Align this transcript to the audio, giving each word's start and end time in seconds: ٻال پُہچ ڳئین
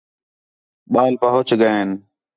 ٻال 0.93 1.13
پُہچ 1.21 1.49
ڳئین 1.61 1.89